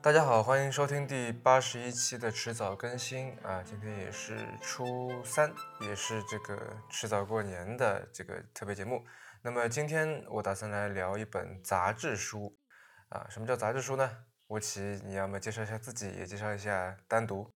[0.00, 3.62] 大家好，欢迎收听第八十一期的迟早更新啊！
[3.62, 9.02] 今天也是初三，也是这个迟早过年的这个特别节目。
[9.40, 12.54] 那么今天我打算来聊一本杂志书
[13.08, 13.26] 啊。
[13.30, 14.10] 什么叫杂志书呢？
[14.48, 17.50] 吴奇，你要么介绍一下自己，也介绍一下单独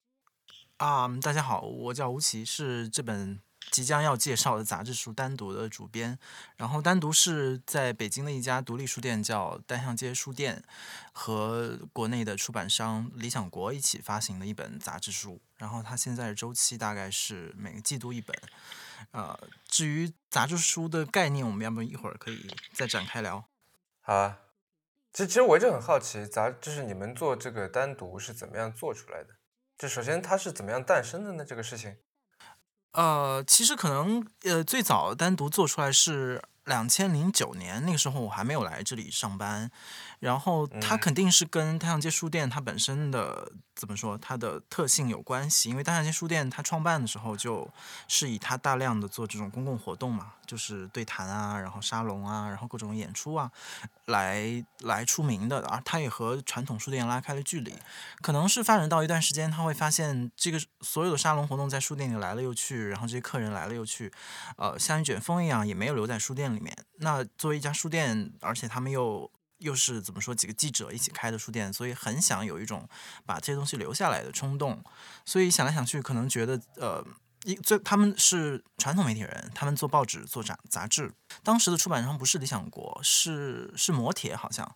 [0.78, 1.08] 啊。
[1.24, 3.45] 大家好，我叫吴奇，是这本。
[3.71, 6.18] 即将要介绍的杂志书单独的主编，
[6.57, 10.64] 然后单独是在北京的一家独立书店叫单向街书店，
[11.11, 15.42] 和国内的出版商理想国一起发行的一本杂志书。
[15.57, 18.36] 然后它现在周期大概是每个季度一本。
[19.11, 19.37] 呃，
[19.68, 23.45] 至于杂志书的概念，我们要不一会儿可以再展开聊。
[24.01, 24.39] 好啊，
[25.14, 29.29] 其实其实我一直很好奇，杂就是你们做这个单独是怎么样做出来的？
[29.78, 31.45] 就首先它是怎么样诞生的呢？
[31.45, 31.97] 这个事情？
[32.95, 39.70] 呃，其实可能呃，最早单独做出来是两千零九年，那个时候我还没有来这里上班，
[40.26, 43.52] 然后它肯定是跟太阳街书店它本身的。
[43.76, 45.70] 怎么说它的特性有关系？
[45.70, 47.70] 因为大象街书店它创办的时候就
[48.08, 53.52] 是以它大量的做这种公共活动嘛，就是对谈啊，然后沙龙啊，然后各种演出啊，
[54.06, 55.59] 来来出名的。
[55.68, 57.76] 而它也和传统书店拉开了距离。
[58.22, 64.09] 可能是发展到一段时间，他会发现这个所有的沙龙活动在书店里来了又去，然后这些客人来了又去，
[64.56, 66.73] 呃，像一卷风一样，也没有留在书店里面。
[67.00, 69.30] 那作为一家书店，而且他们又。
[69.59, 70.36] 又是怎么说？
[70.36, 72.88] 几个记者一起开的书店，所以很想有一种
[73.25, 74.84] 把这些东西留下来的冲动。
[75.25, 77.06] 所以想来想去，可能觉得呃，
[77.44, 81.14] 一最他们是传统媒体人，他们做报纸、做杂杂志。
[81.44, 84.75] 当时的出版商不是理想国，是是磨铁，好像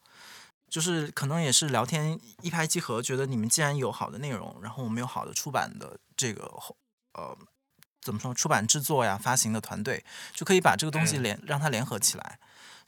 [0.70, 6.50] 就是可能也是聊天一拍即合，觉得你们既然有好的内容，然后我们有好的出版的这个
[7.14, 7.38] 呃
[8.02, 12.40] 怎么说出版制作呀、发行的团队，就可以把这个东西联让它联合起来。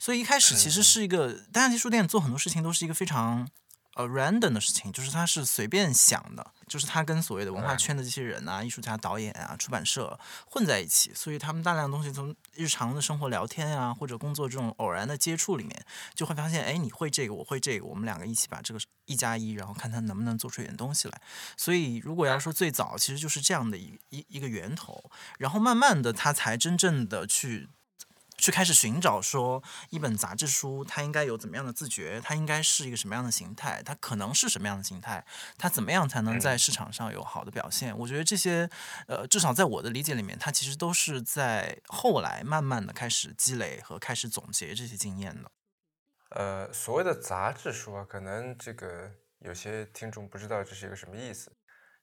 [0.02, 3.48] 所以一开始其实是一个单向街书店做很多事情都是一个非常
[3.94, 10.18] 呃 random 的事情，就是他是随便想的，就是他跟所谓的文化圈的这些人啊、艺术家、导演啊、出版社
[10.50, 15.84] 混在一起，所以他们大量的东西从日常的生活聊天啊或者工作这种偶然的接触里面，
[16.16, 21.20] 就会发现，哎，你会这个，我会这个，我们两个一起把这个一加一，然后看他能不能做出一点东西来。
[21.56, 27.68] 所以如果要说最早，其实就是这样的一一一个源头，然后慢慢的他才真正的去。
[28.42, 32.20] 去开始寻找说一本杂志书，它应该有怎么样的自觉？
[32.24, 33.80] 它应该是一个什么样的形态？
[33.84, 35.24] 它可能是什么样的形态？
[35.56, 37.96] 它怎么样才能在市场上有好的表现？
[37.96, 38.68] 我觉得这些，
[39.06, 45.48] 呃，至少在我的理解里面，它其实都是在后来慢慢的开始积累和开始总结这些经验的。
[46.30, 51.52] 呃，所谓的杂志书啊，可能这个有些听众不知道这是一个什么意思。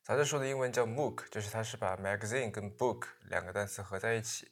[0.05, 4.49] 杂志书的英文叫 MOOC，就是它是把 magazine 跟 book 两个单词合在一起。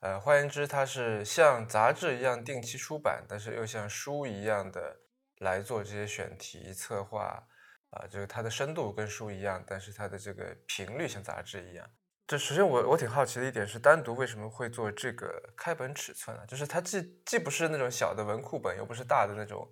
[0.00, 4.96] 呃，换言之，它是像杂志一样定期出版，但是又像书一样的
[5.40, 7.46] 来做这些选题策划，
[7.90, 11.86] 啊，就是它的深度跟书一样，但是它的这个频率像杂志一样。
[12.26, 16.46] 这首先我我挺好奇的一点是，单独为什么会做这个开本尺寸啊？
[16.46, 19.68] 就是它既既不是那种小的文库本，又不是大的那种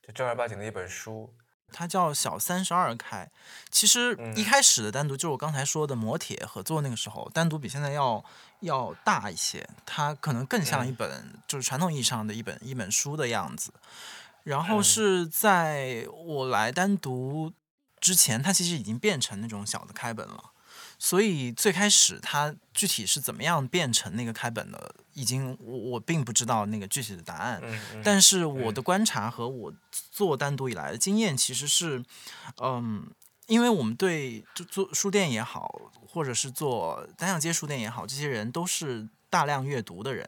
[0.00, 1.34] 就正儿八经的一本书。
[1.74, 3.32] 它叫小三十二开，
[3.70, 8.22] 其实一开始的单独就是我刚才说的磨铁合作那个时候，单独比现在要
[8.62, 13.72] 要大一些，它可能更像一本就是传统意义上的一本一本书的样子。
[14.44, 17.52] 然后是在我来单独
[18.00, 20.50] 之前，它其实已经变成那种小的开本了。
[20.98, 27.60] 所以最开始它具体是怎么样变成那个开本的，已经我我并不知道那个具体的答案。
[28.04, 29.72] 但是我的观察和我
[30.10, 32.04] 做单独以来的经验其实是，
[32.60, 33.08] 嗯，
[33.46, 40.26] 因为我们对就做书店也好，或者是做单向街书店也好，这些人都是大量阅读的人。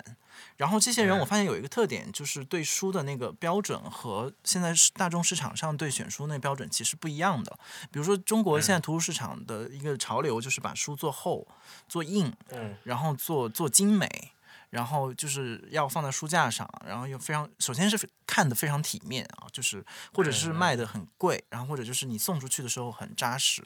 [0.56, 7.56] 然后这些人，我发现有一个特点，就是对书的那个标准和现在大众市场上对选书那标准其实不一样的。
[7.92, 11.47] 比如说，中国现在图书市场的一个潮流就是把书做厚、
[11.88, 14.32] 做硬，嗯，然后做做精美。
[14.74, 23.62] 然后就是要放在书架上，然后又非常，首先是看的非常体面啊，就是或者是卖的很贵，然后或者就是你送出去的时候很扎实，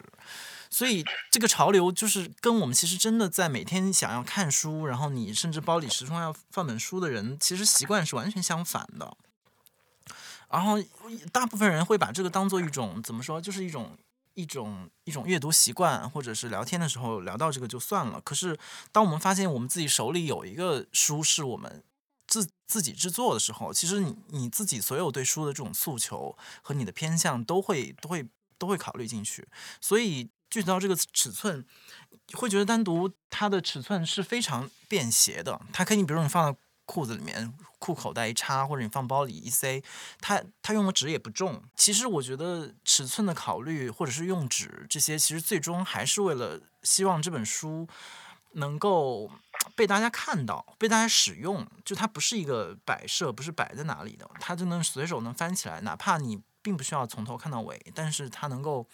[0.69, 9.17] 所以这个潮流就是跟我们其实真的在每天想要看书，然后你甚至包里始终要放本书的人，其实习惯是完全相反的。
[10.51, 10.79] 然后
[11.31, 13.97] 大部分人会把这个当做一种怎么说，就是一种。
[14.33, 18.21] 一种一种阅读习惯，或者是聊天的时候聊到这个就算了。
[18.21, 18.57] 可是，
[18.91, 21.83] 当我们发现我们自己手里有一个书是我们
[22.27, 28.27] 自自己制作的时候，其实你你自己所有对书的这种诉求和你的偏向都会都会
[28.57, 29.47] 都会考虑进去。
[29.81, 31.65] 所以具体到这个尺寸，
[32.33, 35.59] 会觉得单独它的尺寸是非常便携的。
[35.73, 36.59] 它可以，比如你放在
[36.89, 39.79] 裤子里面裤口袋一插，或者你放包里一塞，
[40.19, 41.61] 它它用的纸也不重。
[41.75, 47.87] 其实我觉得尺寸的考虑，或者是用纸这些，其实最终还是为了希望这本书
[48.53, 49.29] 能够
[49.75, 51.63] 被大家看到，被大家使用。
[51.85, 58.87] 就它不是一个摆设，不是摆在哪里的，它就能随手能翻起来，哪怕你并不需要从头看到尾，但是它能够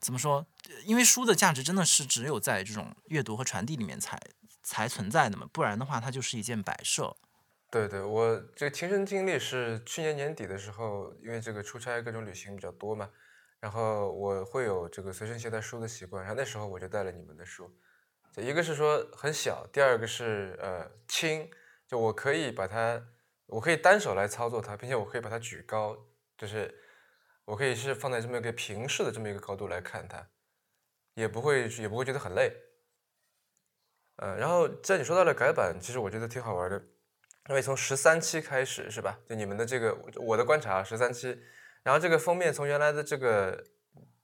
[0.00, 0.44] 怎么说？
[0.84, 4.20] 因为书的价值真的是只有在这种阅读和传递里面才
[4.70, 7.16] 才存在的嘛，不然的话它就是一件摆设。
[7.72, 13.10] 对对，我这个亲身经历是去年年底的时候，因为这个出差各种旅行比较多嘛，
[13.58, 17.68] 然后我会有这个随身携带书的习惯，然后那时候我就带了你们的书，
[18.36, 21.50] 一个是说很小，第二个是呃轻，
[21.88, 23.02] 就我可以把它，
[23.46, 25.96] 我可以单手来操作它，并且我可以把它举高，
[26.38, 26.72] 就是
[27.44, 30.28] 我可以是放在这么一个平视的这么一个高度来看它，
[31.14, 32.52] 也不会也不会觉得很累。
[34.20, 36.80] 呃，然后在你说到了改版，其实我觉得挺好玩的。
[37.48, 39.18] 因为从十三期开始是吧？
[39.26, 41.36] 就你们的这个，我的观察，十三期，
[41.82, 43.64] 然后这个封面从原来的这个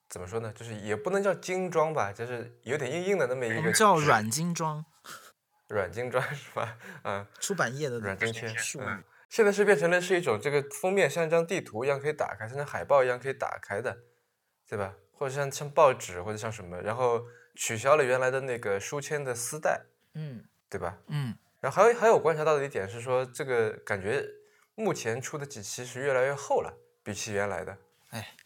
[0.08, 0.52] 怎么说呢？
[0.54, 3.72] 就是也不能叫精装吧，就是有点硬硬的那么一个。
[3.72, 4.84] 叫软精装。
[5.69, 6.76] 软精装是吧？
[7.02, 7.26] 嗯。
[7.40, 8.54] 出版业的软精签。
[8.81, 9.02] 嗯。
[9.31, 13.96] 现在是变成了是一种这个封面像一张地图一样可以打开，像海报一样可以打开的，
[14.69, 14.94] 对吧？
[15.12, 17.25] 或者像像报纸或者像什么，然后
[17.56, 20.99] 取消了原来的那个书签的丝带，嗯，对吧？
[21.08, 21.35] 嗯。
[21.61, 24.25] 然后还有还有观察到的一点是说，这个感觉
[24.75, 27.79] 目前出的几期是越来越厚了，比起原来的。
[28.11, 28.37] 哎，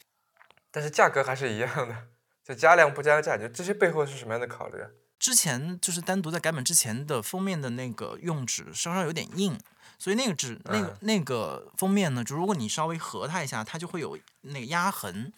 [0.71, 2.07] 但是价格还是一样的，
[2.43, 4.81] 就加量不加价，就这些背后是什么样的考虑？
[4.81, 4.89] 啊？
[5.19, 9.59] 之前就是单独在改版之前的封面的那个用纸稍稍有点硬，
[9.99, 15.31] 所以那个纸那个那个封面呢，就如果你稍微合它一下，它就会有那个压痕。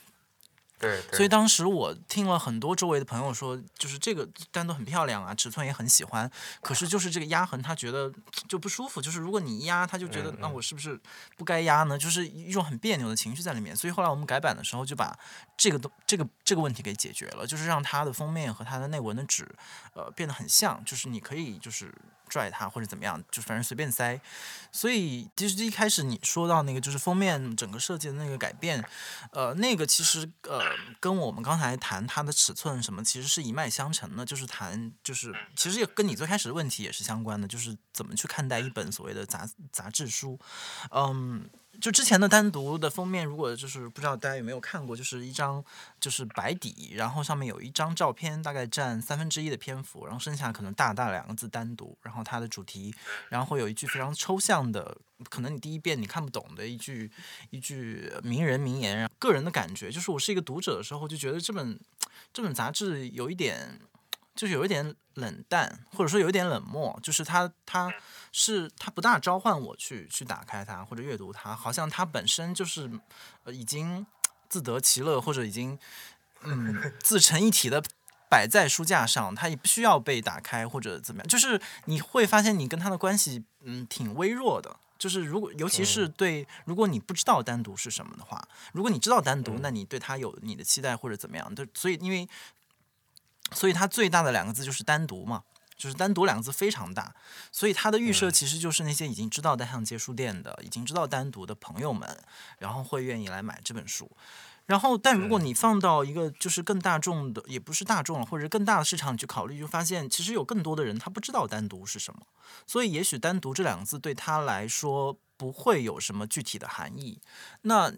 [0.83, 6.29] 对，所以当时我听了很多周围的朋友说，就是这个单都很漂亮啊，尺寸也很喜欢，
[6.61, 8.13] 可是就是这个压痕他觉得
[8.49, 11.01] 就不舒服，就是如果你一压，他就觉得那我是不是
[11.37, 11.97] 不该压呢？
[11.97, 13.77] 就是一种很别扭的情绪在里面。
[13.77, 15.17] 所以后来我们改版的时候就把
[15.57, 19.49] 这个东这个这个问题给解决了，就是让它的封面和它的内文的纸
[19.95, 21.95] 呃变得很像，就是你可以就是。
[22.33, 24.19] 拽它或者怎么样，就反正随便塞。
[24.71, 28.83] 所以其实一开始你说到那个就是封面整个设计的那个改变，
[29.33, 30.63] 呃，那个其实呃
[30.99, 40.41] 跟我们刚才谈它的尺寸什么其实是一脉相承的，就是谈就是其实也跟你最开始的问题也是相关的，就是怎么去看待一本所谓的杂杂志书，
[40.91, 41.51] 嗯。
[41.83, 45.63] 就之前的单独的封面，如果就是不知道大家有没有看过，就是一张
[45.99, 52.95] 就是白底，然后上面有一张照片，大概占三分之一的篇幅，然后剩下可能大大两个字单独，然后它的主题，
[53.31, 54.97] 然后会有一句非常抽象的，
[55.29, 57.11] 可能你第一遍你看不懂的一句
[57.51, 59.11] 一句名人名言。
[59.19, 61.81] 个人的感觉就是，我是一个读者的时候，就觉得这本
[62.33, 63.81] 这本杂志有一点。
[64.35, 67.93] 就是有一点冷淡，或者说有一点冷漠，就是他他
[68.33, 72.91] 是他不大召唤我去去打开它或者阅读它，好像它本身就是
[73.45, 74.07] 呃已经
[74.49, 75.79] 自得其乐，或者已经
[76.41, 77.83] 嗯自成一体的
[78.31, 81.29] 摆在书架上，它也不需要被打开或者怎么样。
[81.29, 88.43] 就是你会发现你跟他的关系嗯挺微弱的，就是如果尤其是对如果你不知道单独是什么的话，
[88.73, 92.27] 如果你知道单独，那你对他有你的期待或者怎么样的，所以因为。
[93.55, 95.43] 所以它最大的两个字就是单独嘛，
[95.77, 97.15] 就是单独两个字非常大，
[97.51, 102.19] 所以它的预设其实就是那些已经知道单向街书店的、已经知道单独的朋友们，
[102.59, 104.11] 然后会愿意来买这本书。
[104.67, 112.21] 然后，但如果你放到一个就是更大众的，也不是大众了，或者更大的市场去考虑，就发现其实有更多的人他不知道单独是什么，
[112.67, 117.21] 所以也许单独这两个字对他来说不会有什么具体的含义。
[117.63, 117.93] 那。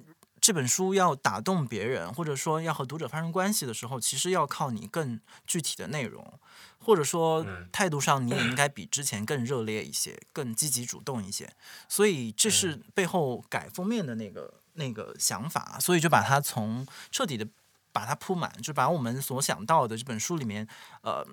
[0.45, 6.39] 这本书要打动别人，或者说要和读者发生关系的时候，其实要靠你更具体的内容，
[6.79, 11.51] 或者说态度上你也应该比之前更热烈一些，更积极主动一些。
[11.89, 17.49] 所以这是背后改封面的那个那个想法，所以就把它从彻底的
[17.91, 20.69] 把它铺满，就把我们所想到的这本书里面，
[21.01, 21.27] 呃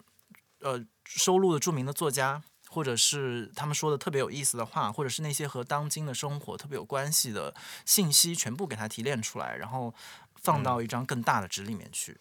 [0.61, 2.41] 呃收录的著名的作家。
[2.71, 7.53] 或者是他们说的特别有意思的话，或者是那些和当今的生活特别有关系的
[7.85, 9.93] 信息，全部给它提炼出来，然后
[10.41, 12.17] 放到一张更大的纸里面去，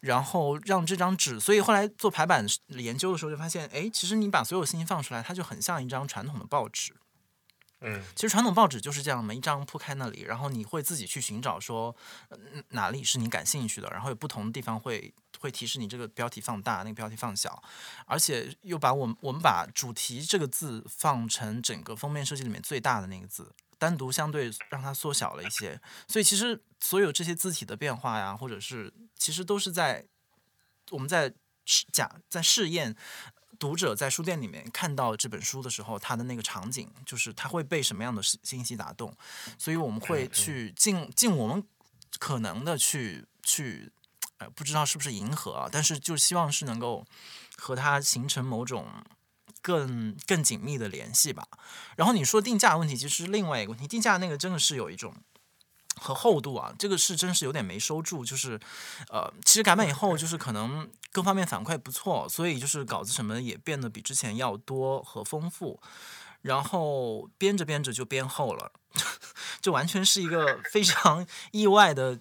[0.00, 1.40] 然后让这张纸。
[1.40, 6.92] 所以后来做排版研究的时候，就发现，哎，其实你把所有信息放出来，它就很像一张传统的报纸。
[7.80, 11.94] 嗯，其实传统报纸就是这样，每一张铺开那里，然后你会自己去寻找说
[12.70, 15.14] 哪里是你感兴趣的，然后有不同的地方会。
[15.38, 17.62] 会提示你这个标题放大，那个标题放小，
[18.06, 25.78] 而且又把我们我们把主题这个字放成整个封面设计里面最大的那个字，单独相对让它缩小了一些。
[26.08, 30.06] 所以其实所有这些字体的变化呀，或者是其实都是在
[30.90, 31.34] 我们在
[31.66, 32.96] 试假在试验
[33.58, 39.16] 读者在书店里面看到这本书的时候，他的那个场景，就是他会被什么样的信息打动，
[39.58, 41.62] 所以我们会去尽尽我们
[42.18, 43.90] 可能的去去，
[44.38, 47.04] 呃，不知道是不是迎合啊，但是就希望是能够
[47.56, 48.86] 和他形成某种
[49.60, 51.46] 更更紧密的联系吧。
[51.96, 55.14] 然后你说定价问题，其实是另外一个问题，定价那个真的是有一种。
[56.00, 58.60] 和厚度啊，这个是真是有点没收住，就是，
[59.08, 65.80] 呃，其实改版以后，就是可能各方面反馈不错，所以就是稿子什么也变得比之前要多和丰富，
[66.42, 68.72] 然后编着编着就编厚了，
[69.62, 72.20] 就完全是一个非常意外的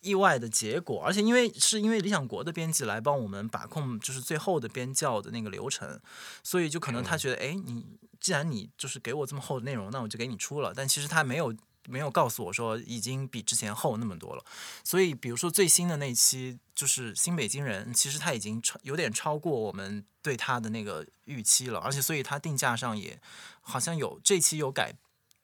[0.00, 6.00] 意外的结果，而且因为是因为理想国的编辑来帮我们把控，就是最后的编校的那个流程，
[6.42, 7.86] 所以就可能他觉得，哎，你
[8.18, 11.54] 既然你就是给我这么厚的内容，那我就给你出了，但其实他没有。
[11.88, 14.44] 没有告诉我说已经比之前厚那么多了，
[14.84, 23.20] 所以比如说最新的那期就是新北京人，其实他已经超有点超过我们对他的那个预期了，而且所以他定价上也
[23.60, 24.94] 好像有这期有改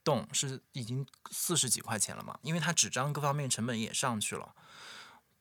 [0.04, 4.54] 动，是已经四十几块钱了嘛，因为他纸张各方面成本也上去了，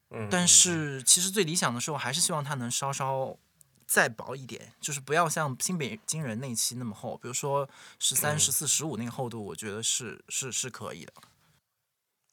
[0.09, 3.37] 嗯，但是其实最理想的时候还是希望他能稍稍。
[3.87, 7.67] 再薄一点，就是不要像新北京人那期那么厚，比如说
[7.97, 11.13] 十三、十四、十五那个厚度，我觉得是是是可以的。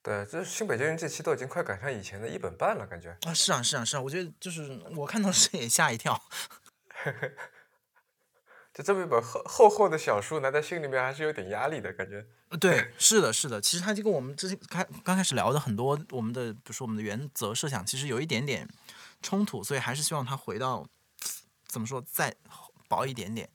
[0.02, 3.16] 对，就是新北京人这期都已经快赶上以前的一本半了，感觉。
[3.22, 6.20] 啊，是啊，是啊，是啊，我觉得就是我看到时也吓一跳。
[8.74, 12.26] 就这么一本厚厚厚的小书，拿在心里面还是有点压力的感觉。
[12.58, 18.68] 对，是的，是的，其实它就跟我们之前开刚开始聊的很多我们的，比如说我们的原则设想，其实有一点点
[19.22, 20.84] 冲突，所以还是希望它回到。
[21.74, 22.00] 怎么说？
[22.02, 22.32] 再
[22.88, 23.50] 薄一点点。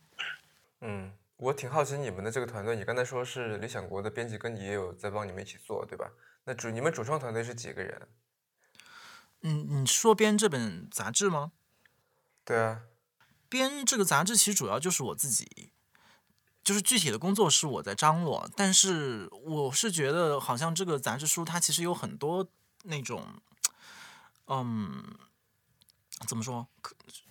[0.81, 2.75] 嗯，我挺好奇你们的这个团队。
[2.75, 6.11] 你刚才说是理想国的编辑跟你也有在帮你们一起做，对吧？
[6.43, 8.09] 那主你们主创团队是几个人？
[9.43, 11.53] 嗯，你说编这本杂志吗？
[12.43, 12.81] 对啊，
[13.47, 15.71] 编这个杂志其实主要就是我自己，
[16.61, 18.49] 就是具体的工作是我在张罗。
[18.57, 22.45] 但是我是觉得，好像这个杂志书它其实有很多
[22.83, 23.41] 那种，
[24.47, 25.17] 嗯，
[26.27, 26.67] 怎么说？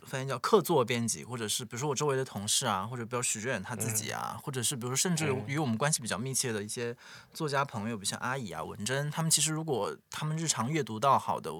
[0.06, 6.96] 翻译叫客座编辑，或者是比如说我周围的同事啊，或者比如许志远他自己啊，或者是比如说甚至与我们关系比较密切的一些
[7.34, 11.52] 作家朋友，比如像阿姨啊、文珍，他们其实如果他们日常阅读到好的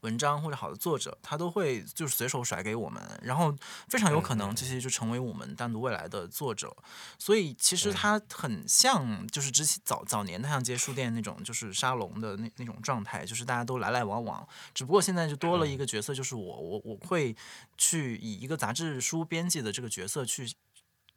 [0.00, 3.54] 文章或者好的作者，他都会就是随手甩给我们，然后
[3.88, 6.74] 非常有可能这些就成为我们单独未来的作者。
[7.18, 17.36] 所以其实它很像就是之前早早年太阳街书店那种就是沙龙的那那种状态，就是大家都来来往往，只不过现在就多了一个角色，就是我我我会。
[17.76, 20.50] 去以一个杂志书编辑的这个角色去，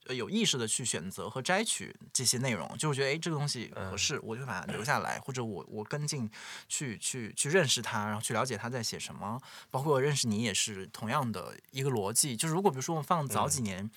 [0.06, 6.30] 呃，有意识的去选择和摘取这些内容，就我觉得哎，这个东西合适，我就把它留下来，或者我我跟进
[6.68, 12.36] 去去去认识他，然后去了解他在写什么，包括认识你也是同样的一个逻辑。
[12.36, 13.90] 就是如果比如说我们放早几年，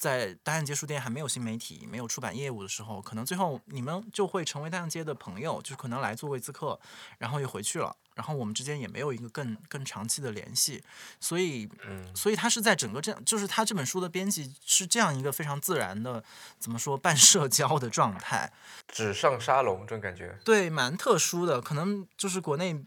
[0.00, 6.80] 在大汉街书店还没有新媒体、没有出版业务的时候，可能最后你们就会成为大汉街的朋友，就可能来做过一次客，
[7.18, 7.94] 然后又回去了。
[8.14, 10.82] 然后我们之间也没有一个更更长期的联系，
[11.20, 16.24] 所以，嗯，所以他是在整个这样，就是他这本书的编辑是这样一个非常自然的，
[16.58, 18.50] 怎么说半社交的状态，
[18.88, 21.60] 纸上沙龙这种感觉，对，蛮特殊的。
[21.60, 22.82] 可能就是国内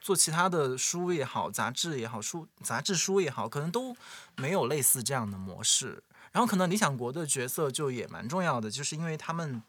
[0.00, 3.96] 做其他的书也好，杂志也好，书杂志书也好，可能都
[4.36, 6.02] 没有类似这样的模式。
[6.32, 9.62] 然后可能理想国的角色就也蛮重要的，就是因为他们。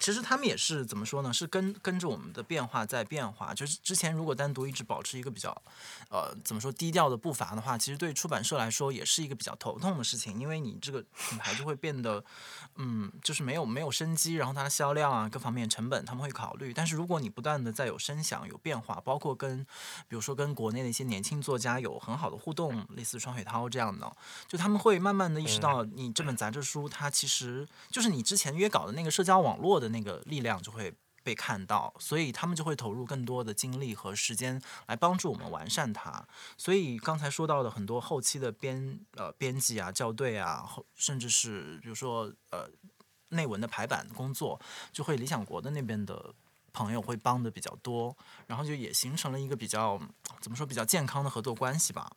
[0.00, 1.30] 其实他们也是怎么说呢？
[1.30, 3.52] 是跟跟着我们的变化在变化。
[3.52, 5.50] 就是之前如果单独一直保持一个比较，
[6.08, 12.24] 呃，怎么说低调的步伐的话，其实对出版社来说也是一个比较头痛的事情，因为你这个品牌就会变得，
[12.76, 16.72] 嗯，就是没有没有生机，然后它的销量啊各方面成本他们会考虑。
[16.72, 19.62] 但是如果你不断的在有声响、有变化，包括跟
[20.08, 24.10] 比如说跟国内的一些年轻作家有很好的互动，类似双雪涛这样的，
[24.48, 29.89] 就他们会慢慢的意识到你这本杂志书它其实就是你之前约稿的那个社交网络的。
[29.90, 30.92] 那个力量就会
[31.22, 36.26] 被看到，所以他们就会投入更多的精力和时间来帮助我们完善它。
[36.56, 42.68] 所以刚才说到的很多后期的编呃编辑啊、校对啊，甚至是比如说呃
[43.28, 44.58] 内文的排版工作，
[44.92, 46.34] 就会理想国的那边的
[46.72, 48.16] 朋友会帮的比较多，
[48.46, 50.00] 然后就也形成了一个比较
[50.40, 52.10] 怎么说比较健康的合作关系吧。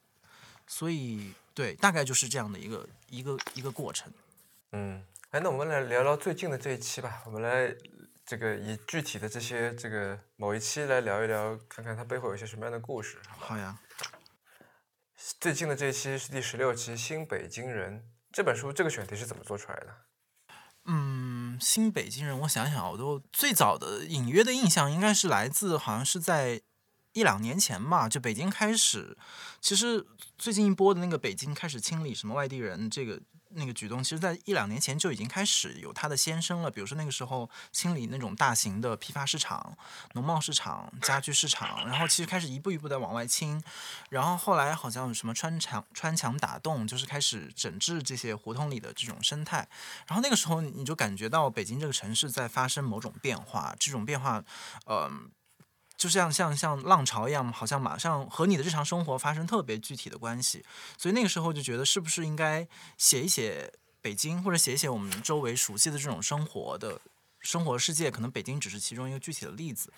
[0.66, 4.12] 所以对，大概就是这样的一个一个一个过程。
[4.72, 5.04] 嗯。
[5.34, 7.24] 哎，那我们来聊聊最近的这一期吧。
[7.26, 7.76] 我们来
[8.24, 13.18] 这个以具体的这些这个某一期来聊一聊，看看它背后有些什么样的故事。
[13.40, 13.80] 好呀。
[15.42, 18.00] 最近的这一期是第十六期《新北京人》
[18.32, 19.98] 这本书，这个选题是怎么做出来的？
[20.86, 26.62] 嗯，《新北京人》，我想想，我都最早的隐约的印象应该是来自好像是在
[27.14, 29.18] 一两年前吧，就北京开始，
[29.60, 30.06] 其实
[30.38, 33.20] 最近一波的那个北京开始清理什么外地人这个。
[33.56, 36.72] 那个举动，其实在一两年前就已经开始有它的先声了。
[36.72, 39.78] 比如说那个时候清理那种大型的批发市场、
[40.14, 43.64] 农贸市场、家居市场，然后其实开始一步一步的往外清。
[44.10, 49.68] 然后后来好像有什么穿墙穿墙打洞，就是开始整治这些胡同里的这种生态。
[50.08, 54.44] 然后那个时候你就感觉到北京这个城市在发生某种变化，这种变化，
[54.88, 55.30] 嗯。
[56.04, 60.66] 就像像像浪潮一样，好像马上和你的日常生活发生特别具体的关系，
[60.98, 62.68] 所以那个时候就觉得是不是应该
[62.98, 67.00] 写一写北京，或者写一写我们周围熟悉的这种生活的。
[67.40, 69.92] 生活世界可能北京只是其中一个具体的例子，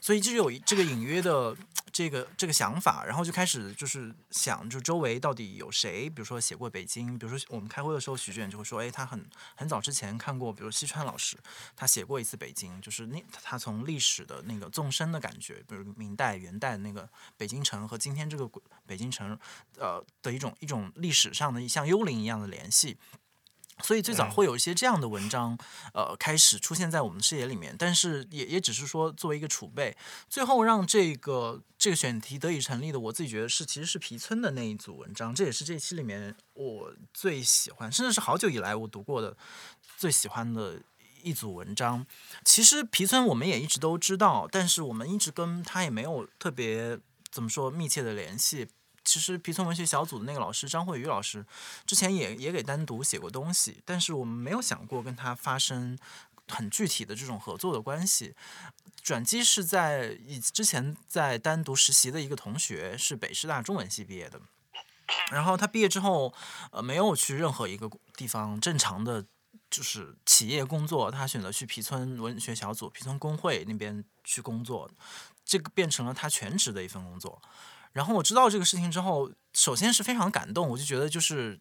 [0.00, 1.54] 所以就有这个隐约的
[1.98, 11.36] 这个这个想法，然后就开始就是想，就周围到底有谁，比如说写过北京，比如说我们开会的时候，许志远就会说，哎，他很很早之前看过，比如西川老师，
[11.74, 18.48] 他写过一次北京，就是那他从历史的那个纵深的感觉，比如明代、元代那个北京城和今天这个
[18.86, 19.36] 北京城，
[19.76, 22.96] 呃的一种一种历史上的像幽灵一样的联系。
[23.82, 25.56] 所以最早会有一些这样的文章，
[25.94, 29.96] 呃，开始出现在我们的视野里面，但是也也只是说作为一个储备。
[30.28, 39.36] 最后让这个这个选题得以成立的，我自己觉得是其实是皮村的那一组文章，这也是这期里面我最喜欢，甚至是好久以来我读过的
[39.96, 40.80] 最喜欢的
[41.22, 42.06] 一组文章。
[42.44, 46.98] 其实皮村我们也一直都知道，但是我们一直跟他也没有特别
[47.30, 48.68] 怎么说密切的联系。
[49.08, 51.46] 其实皮村文学小组的那个老师张慧宇老师，
[51.86, 55.98] 之前也也给单独写过东西，但是我们没有想过跟他发生
[56.46, 58.34] 很具体的这种合作的关系。
[59.02, 64.38] 转机是在以之前在单独实习的一个同学，是北师大中文系毕业的，
[65.30, 66.34] 然后他毕业之后，
[66.70, 69.24] 呃，没有去任何一个地方正常的
[69.70, 74.90] 就是企业工作，他选择去皮村文学小组、皮村工会那边去工作，
[75.46, 77.40] 这个变成了他全职的一份工作。
[77.98, 81.58] 然后我知道这个事情之后，首先是非常感动，我就觉得就是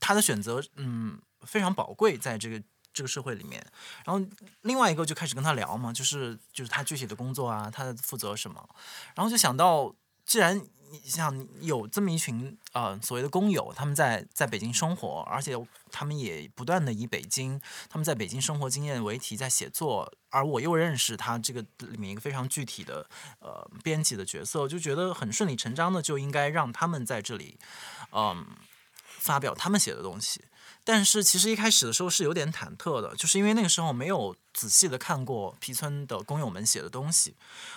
[0.00, 2.62] 他的选择，嗯，非常宝贵，在这个
[2.94, 3.62] 这个社会里面。
[4.06, 4.26] 然后
[4.62, 8.66] 另外一个就开始跟他聊嘛，就是就是他具体的工作啊，他负责什么。
[9.14, 10.58] 然后就想到，既然
[10.90, 15.54] 你像有这么一群呃所谓的工友，他们在在北京生活，而且
[15.90, 23.08] 他们也不断的以北京他们在北京生活经验为题在写作，而我又认识他这个里面一个非常具体的
[23.40, 27.58] 呃编辑的角色，就觉得很顺理成章的就应该让他们在这里
[28.12, 28.46] 嗯
[29.04, 30.44] 发表他们写的东西。
[30.84, 37.36] 但是其实一开始的时候是有点忐忑的，就是因为那个时候没有仔细的看过皮村的工友们写的东西，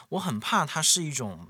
[0.10, 1.50] 我很怕它是一种。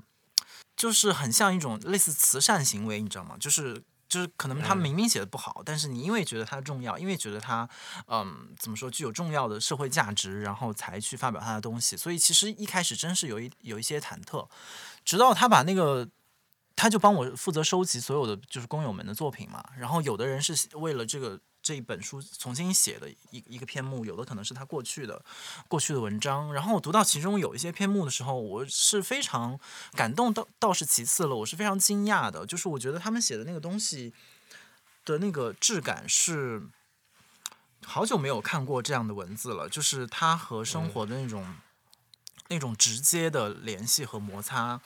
[0.82, 3.36] 就是很像一种类似慈善行为，你知道吗？
[3.38, 7.68] 就是就是可能他明明写的不好，但是你因为觉得它重要，因为觉得它
[8.08, 11.96] 嗯怎么说具有重要的社会价值，然后才去发表他的东西。
[11.96, 14.48] 所以其实一开始真是有一有一些忐忑，
[15.04, 16.08] 直到他把那个
[16.74, 21.38] 他就帮我负责收集所有的就是工友们的作品嘛，然后有的人是为了这个。
[21.62, 25.24] 这一本书重新写的一一个篇目，有的可能是他过去的
[25.68, 26.52] 过去的文章。
[26.52, 29.58] 然后我读到其中有一些篇目的时候，我是非常
[29.92, 31.36] 感动，倒倒是其次了。
[31.36, 34.12] 我是非常惊讶的，就是我觉得他们写的那个东西
[35.04, 36.64] 的那个质感是
[37.84, 41.54] 好久没有看过这样的文字了，就是它和生活的那种
[42.48, 44.80] 那种直接的联系和摩擦。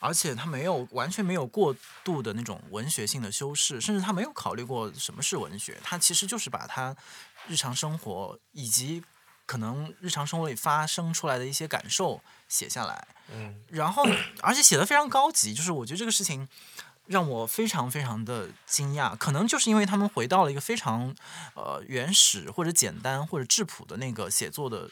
[0.00, 6.96] 而且他没有完全没有过度的那种文学性的修饰，甚至他没有考虑过什么是文学，他其实就是把他
[7.48, 9.02] 日常生活以及
[9.44, 14.06] 可能日常生活里发生出来的一些感受写下来，嗯， 然后
[14.40, 16.48] 而且写的非常高级，就是我觉得这个事情
[17.06, 21.14] 让我非常非常的惊讶，可能就是因为他们回到了一个非常
[21.54, 24.90] 呃原始或者简单或者质朴的那个写作的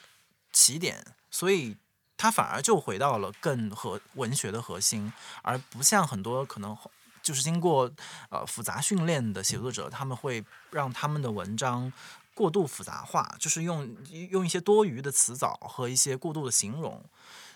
[0.53, 1.77] 起点，所以。
[2.17, 6.77] 他反而就回到了更和文学的核心，而不像很多可能
[7.23, 7.91] 就是经过
[8.31, 11.93] 呃复杂训练的写作者，他们会让他们的文章
[12.35, 13.97] 过度复杂化，就是用
[14.31, 17.05] 用一些多余的词藻和一些过度的形容，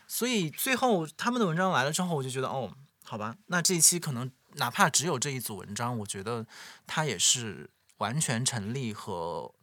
[0.07, 2.71] 所以最后他们的文章来了之后，我就觉得哦，
[3.05, 6.47] 好吧，那这一期可能哪怕只有这一组文章，我觉得
[6.87, 9.55] 它也是完全成立和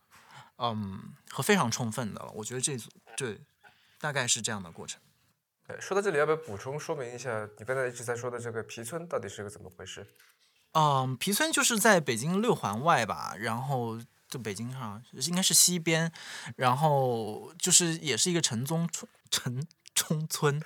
[0.57, 2.31] 嗯和非常充分的了。
[2.33, 3.41] 我觉得这组对。
[3.99, 5.01] 大概是这样的过程。
[5.67, 10.07] 对，说到这里，要不要补充说明一下，你刚才一直在说的这个皮村到底是个怎么回事？
[10.71, 16.09] 嗯，皮村就是在北京六环外吧，然后就北京上，应该是西边，
[16.55, 20.63] 然后就是也是一个城中村，城中村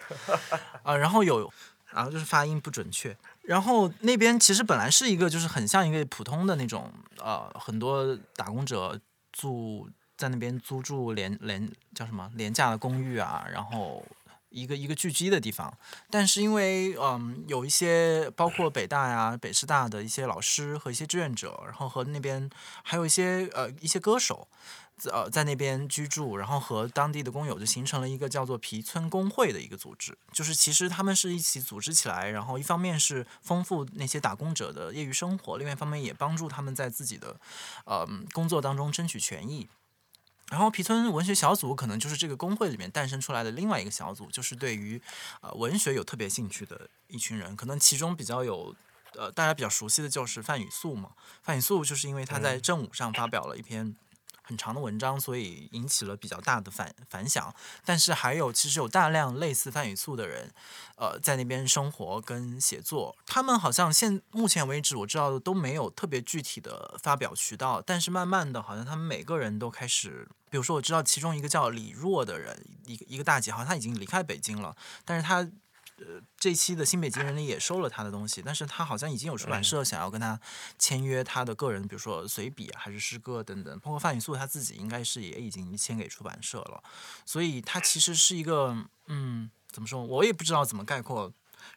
[0.84, 1.52] 啊， 然后有，
[1.90, 9.00] 然后就是发音不准确，然后那边其实本来是一个就是很像一个普通的那种呃，很多打工者
[9.32, 9.90] 住。
[10.22, 14.06] 在那边租住廉廉叫什么廉价的公寓啊，然后
[14.50, 15.76] 一个一个聚集的地方。
[16.12, 22.48] 但是因为嗯，有一些包括北大呀、北师大的一些老师和一些志愿者，然后和那边
[22.84, 24.48] 还有一些呃一些歌手
[24.98, 25.12] 在。
[25.12, 30.16] 呃，在那边居住，然后和当地的工友就形成了一个叫做皮村工会的一个组织。
[30.32, 37.36] 就是其实他们是一起组织起来，然后一方面是丰富那些打工者的业余生活，另外一方面也帮助他们在自己的
[37.86, 39.68] 呃工作当中争取权益。
[40.52, 45.02] 然后皮村文学小组可能就是这个工会里面诞生出来的另外一个小组，就是对于
[45.40, 47.56] 呃文学有特别兴趣的一群人。
[47.56, 48.76] 可能其中比较有
[49.16, 51.12] 呃大家比较熟悉的就是范雨素嘛。
[51.42, 53.96] 范雨素就是因为他在正午上发表了一篇。
[54.52, 57.56] 很长的文章，所以引起了比较大的反反响。
[57.86, 60.52] 但是还有，其实有大量类似范雨素的人，
[60.98, 63.16] 呃，在那边生活跟写作。
[63.26, 67.82] 他们好像现目前为止我知道的都没有特别具体的发表渠道。
[67.82, 75.48] 但是慢慢的，好像他们每个人都开始，比如说我知道其中一个叫李若的人，一个一个大姐，好像她已经离开北京了，但是她。
[76.02, 80.40] 呃，这期的新北京人里也收了他的东西，但是他好像已经有出版社想要跟他
[80.80, 86.84] 签约他的个人，比如说随笔还是诗歌等等，包括范雨素他自己应该是也已经签给出版社了，
[87.26, 91.32] 所以他其实是一个，嗯，怎么说，我也不知道怎么概括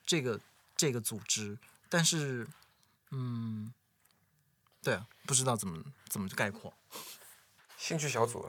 [0.06, 0.40] 这个
[0.74, 1.58] 这个组织，
[1.90, 2.48] 但是，
[3.10, 3.72] 嗯，
[4.82, 6.72] 对，不知道怎么怎么概括，
[7.76, 8.48] 兴趣小组，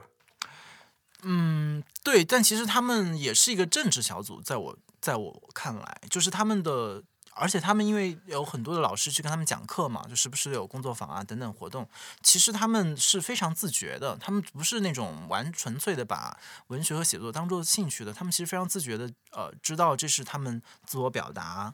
[1.22, 4.78] 嗯，对，但其实他们也是一个政治小组，在我。
[4.98, 7.00] 在我看来，就是他们的，
[7.34, 11.88] 而且他们因为有很多的老师去跟他们讲课嘛，就时不时有工作坊啊等等活动。
[12.22, 16.36] 其实他们是非常自觉的，他们不是那种完纯粹的把
[16.68, 18.12] 文学和写作当做兴趣的。
[18.12, 21.72] 他们其实非常自觉的，呃，知道这是他们自我表达、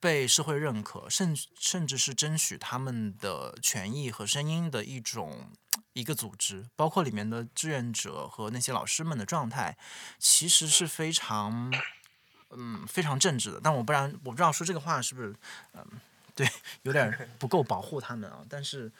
[0.00, 5.52] 被社会认可，甚甚至是争取他们的权益和声音的一种
[5.92, 6.68] 一个组织。
[6.76, 9.76] 包括里面的志愿者和那些老师们的状态，
[10.18, 11.72] 其实是非常。
[12.52, 15.32] 嗯，非常正直的，但我不然我不知道说这个话是不是，
[15.72, 15.86] 嗯，
[16.34, 16.50] 对，
[16.82, 18.44] 有点不够保护他们啊。
[18.48, 18.90] 但是，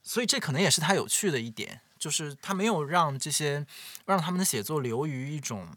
[0.00, 3.66] 所以这可能也是他有趣的一点，就是他没有让这些
[4.06, 5.76] 让他们的写作流于一种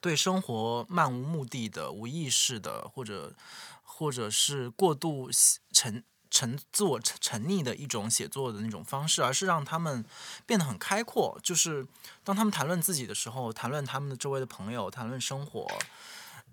[0.00, 3.34] 对生活漫无目的的、无意识的，或者
[3.82, 5.28] 或者是过度
[5.72, 6.04] 沉
[6.36, 10.04] 沉自我沉溺的一种写作的那种方式，而是让他们
[10.44, 11.40] 变得很开阔。
[11.42, 11.86] 就是
[12.22, 15.66] 当他们谈论自己的时候，谈论他们的周围的朋友，谈论生活。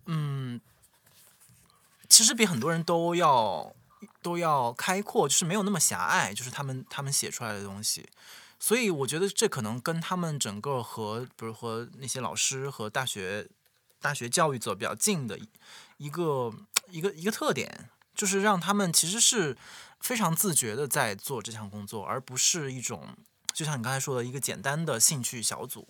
[0.05, 0.61] 嗯，
[2.07, 3.75] 其实比很多人都要
[4.21, 8.07] 都要开阔，就是没有那么狭隘，就是他们他们写出来的东西，
[8.57, 13.49] 所以我觉得这可能跟他们整个和比如和那些老师和大学
[13.99, 15.37] 大学教育者比较近的
[15.97, 16.53] 一个
[16.89, 19.57] 一个一个特点，就是让他们其实是
[19.99, 23.15] 非常自觉的在做这项工作，而不是一种
[23.53, 25.87] 就像你刚才说的一个简单的兴趣小组。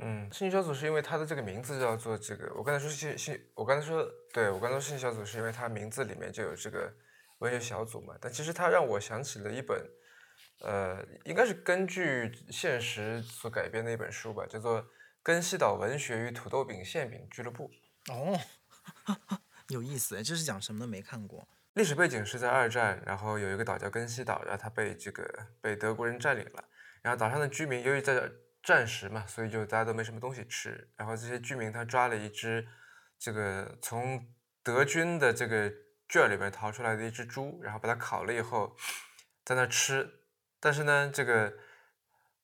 [0.00, 2.52] 嗯，兴趣小组是因为它的这个名字叫做这个。
[2.54, 6.94] 我刚才说兴兴，我刚才说，对我刚才说兴趣小组是因为它名字里面就有这个
[7.38, 8.14] 文学小组嘛。
[8.20, 9.84] 但其实它让我想起了一本，
[10.60, 14.80] 呃，应该是根据现实所改编的一本书吧，叫做
[15.20, 17.68] 《根西岛文学与土豆饼馅饼俱乐部》。
[18.14, 18.38] 哦，
[19.68, 20.86] 有意思，这是讲什么都？
[20.86, 21.48] 没看过。
[21.74, 26.64] 历史背景是在二战，然后有一个岛叫根西岛，然后它被这个被德国人占领了，
[27.02, 28.30] 然后岛上的居民由于在
[28.62, 30.90] 战时嘛，所以就大家都没什么东西吃。
[30.96, 32.66] 然后这些居民他抓了一只
[33.18, 34.26] 这个从
[34.62, 35.72] 德军的这个
[36.08, 38.76] 圈里面逃出来的一只猪，然后把它烤了以后
[39.44, 40.22] 在那吃。
[40.58, 41.52] 但是呢，这个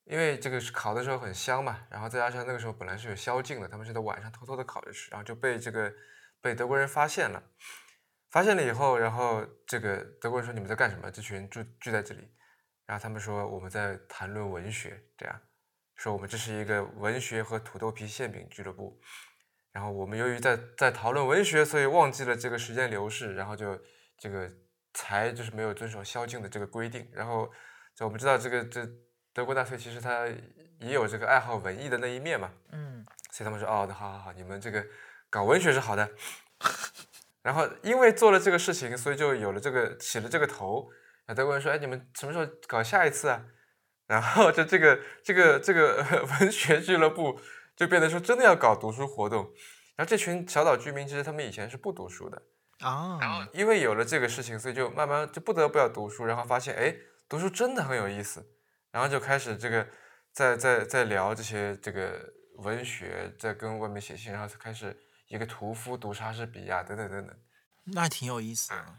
[0.04, 5.92] 因为这个烤的时候很香嘛，然后再加上那个时候本来是有宵禁的，他们是在晚上偷偷的烤着吃，然后就被这个
[6.44, 7.42] 被德国人发现了。
[8.30, 11.10] 发现了以后，然后这个德国人说你们在干什么？
[11.10, 12.28] 这群人聚聚在这里，
[12.84, 15.40] 然后他们说我们在谈论文学，这样。
[15.94, 19.00] 说我们这是一个文学和土豆皮馅饼俱乐部，
[19.70, 23.80] 然后我们由于在在讨论文学，所以忘记了这个时间流逝，然后就
[24.18, 24.50] 这个
[24.92, 27.08] 才就是没有遵守宵禁的这个规定。
[27.12, 27.48] 然后
[27.94, 28.84] 就我们知道这个这
[29.32, 30.26] 德国纳粹其实他
[30.80, 34.84] 也有这个爱好文艺的那一面嘛，嗯，所以他们说哦，那好好好，你们这个
[35.34, 36.08] 搞文学是好的。
[37.42, 40.88] 然后因为做了这个事情，所以就有了这个起了这个头。
[41.26, 43.44] 那德国人说，哎，你们什么时候搞下一次啊？
[44.06, 46.06] 然后就这个这个这个
[46.38, 47.40] 文学俱乐部
[47.74, 49.50] 就变得说真的要搞读书活动，
[49.96, 52.40] 然后这群小岛居民其实他们以前是不读书的
[52.78, 56.94] 啊，然后因为有了这个事情，所以就慢慢就不得不要读书，然后发现哎
[57.28, 58.46] 读书真的很有意思，
[58.92, 59.86] 然后就开始这个
[60.32, 64.94] 在在在聊这些这个文学，在跟外面写信，然后就开始
[65.28, 67.36] 一个屠夫读莎士比亚等等等等，
[67.84, 68.96] 那挺有意思的。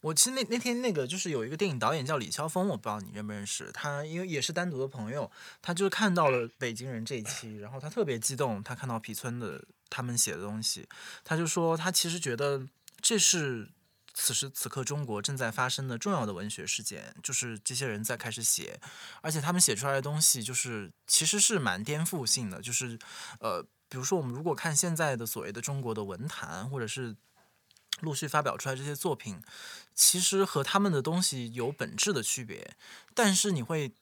[0.00, 3.72] 我其实那那天那个就是有一个电影导演叫李霄峰，我不知道你认不认识。
[3.72, 5.30] 他，因为也是单独的朋友，
[5.62, 10.86] 他就是看到了《北京人》这一期，然后他特别激动，他看到皮村的他们写的东西，
[11.24, 12.68] 他就说他其实觉得
[13.00, 13.70] 这是
[14.12, 18.78] 此时此刻中国正在发生的重要的文学事件，就是这些人在开始写，
[19.22, 22.98] 而且他们写出来的东西就是其实是蛮颠覆性的，就是
[23.40, 23.64] 呃，
[23.94, 27.14] 比如说我们如果看现在的所谓的中国的文坛，或者是
[28.00, 29.40] 陆续发表出来这些作品，
[29.94, 32.76] 其实和他们的东西有本质的区别，
[33.14, 33.92] 但是你会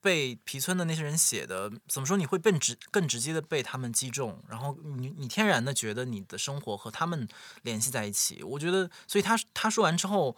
[0.00, 2.16] 被皮村的那些人写的怎么说？
[2.16, 7.28] 你会更直更直接的被他们击中，然后你你天然的觉得你的生活和他们
[7.62, 8.42] 联系在一起。
[8.42, 10.36] 我觉得，所以他他说完之后。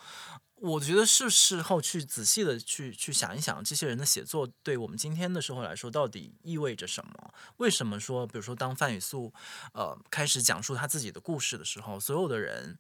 [0.63, 7.35] 我觉得是事后去仔细的去去想一想，这些人的写作对我们今天的社会来说到底意味着什么？
[7.57, 9.33] 为什么说，比如说当范雨素，
[9.75, 12.79] 呃，开始讲述他自己的故事的时候，所有的人，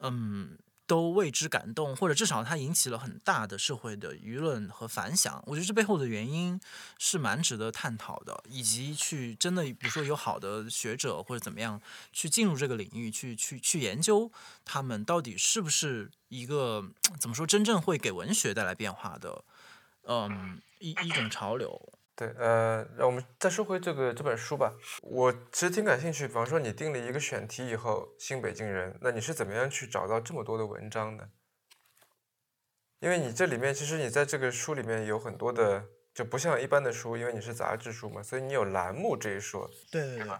[0.00, 0.58] 嗯。
[0.88, 5.40] 都为之感动，或者至少它引起了很大的社会的舆论和反响。
[5.46, 6.58] 我觉得这背后的原因
[6.98, 11.80] 是蛮值得探讨的，以及去真的，比如说有好的学者或者怎么样
[12.12, 14.32] 去进入这个领域，去去去研究
[14.64, 16.82] 他们到底是不是一个
[17.20, 19.44] 怎么说真正会给文学带来变化的，
[20.04, 21.92] 嗯，一一种潮流。
[22.18, 24.74] 对，呃，让我们再说回这个这本书吧。
[25.02, 31.30] 我其实挺感兴趣，比方说你定了一个选题以后，新北京人，那你是怎么样去找到这么多的文章的？
[32.98, 39.70] 因为你这里面其实你在这个书里面有很多的，就不像一般的书，因为你是杂志书嘛，所以你有栏目这一说。
[39.92, 40.32] 对对对。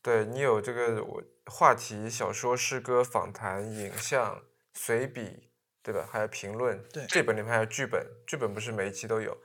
[0.00, 5.50] 对你有这个我话题、小说、诗歌、访谈、影像、随笔，
[5.82, 6.08] 对吧？
[6.10, 6.82] 还有评论。
[6.90, 7.04] 对。
[7.08, 9.36] 这本里面还有剧本，剧本不是每一期都有。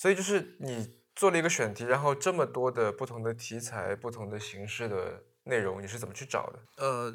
[0.00, 6.58] 所以就是你做了一个选题，然后这么多的不同的题材、不同的形式的内容，你是怎么去找的？
[6.76, 7.14] 呃，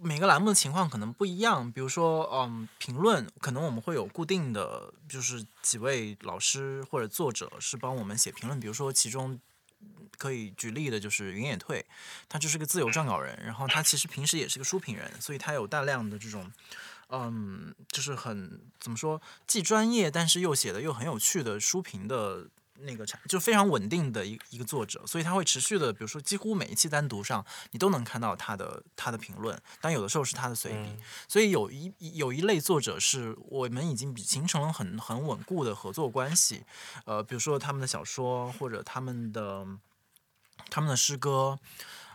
[0.00, 1.70] 每个栏目的情况可能不一样。
[1.70, 8.58] 比如说，嗯，评论可能我们会有固定的，就是几位老师或者作者是帮我们写评论。
[8.58, 9.38] 比如说，其中
[10.16, 11.84] 可以举例的就是云野退，
[12.30, 16.50] 他就是个自由撰稿人，然后他其实平时也是个书评人，所以他有大量的这种。
[17.14, 22.48] 嗯，就是很怎么说，既专业，但是又写的又很有趣的书评的
[22.78, 30.96] 那个产，就非常稳定的一一个作者，所以他会持续的，比如说几乎每一期单独上，你都能看到他的他的评论，但有的时候是他的随笔，
[31.28, 36.64] 所以有一有一类作者是我们已经形成了很很稳固的合作关系，
[37.04, 39.66] 呃，比如说他们的小说或者他们的
[40.70, 41.58] 他们的诗歌。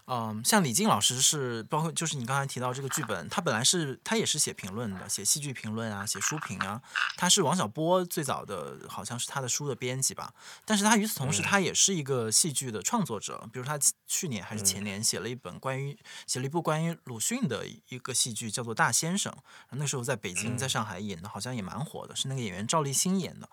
[0.09, 6.81] 嗯，像李静老师是包括就是你刚才提到这个剧本，他本来是他也是写评论的，写戏剧评论啊，写书评啊。
[7.17, 10.33] 他是王小波最早的，好像是他的书的编辑吧。
[10.63, 13.49] 但是他与此同时，他也是一个戏剧的创作者。
[13.51, 19.33] 比如他去年还是前年写了一本关于写了一部关于鲁迅的一个戏剧，叫做《大先生》。
[19.71, 23.49] 那时候在北京，在上海演的，好像也蛮火的，是那个演员赵立新演的。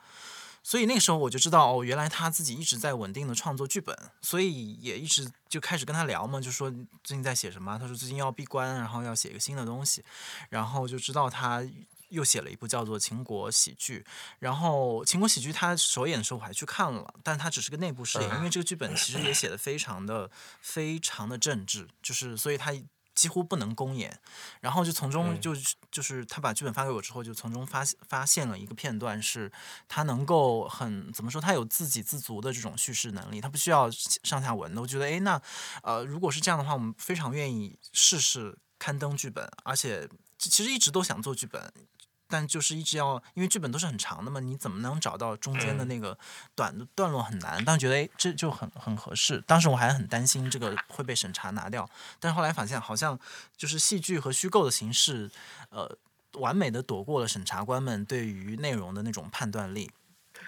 [0.67, 7.79] 所以那个时候我就知道哦，原来他自己一直在稳定的创作剧本，所以也一直就开始跟他聊嘛，就说最近在写什么。
[7.79, 10.03] 他说最近要闭关，然后要写一个新的东西，
[10.49, 11.63] 然后就知道他
[12.09, 14.05] 又写了一部叫做《秦国喜剧》，
[14.39, 20.31] 然后《秦国喜剧》他首演的时候我还去看了，但他只是个内部试演，因为这个剧本其实也写的非常的
[20.63, 22.73] 非常的政治，就是所以他。
[23.15, 24.19] 几乎不能公演，
[24.61, 25.55] 然后就从中就
[25.91, 29.51] 就是他把剧本发给我之后，就从中发发现了一个片段，是
[29.89, 34.81] 他能够很怎么说，他有自给自足的这种叙事能力，他不需要上下文的。
[34.81, 35.41] 我觉得，哎，那
[35.83, 41.73] 呃，如果是这样的话，我们非常愿意试试刊登剧本，而且其实一直都想做剧本。
[42.29, 46.17] 但就是一直要，因为剧本都是很长的嘛，你怎么能找到中间的那个
[46.55, 47.65] 短的段落很难。
[47.65, 49.43] 但觉得哎，这就很很合适。
[49.47, 53.19] 当时我还很担心这个会被审查拿掉，但是后来发现好像
[53.57, 55.31] 就是戏剧和虚构的形式，
[55.71, 55.97] 呃，
[56.35, 59.91] 完美的躲过了审查官们对于内容的那种判断力。